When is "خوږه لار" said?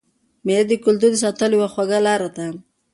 1.73-2.21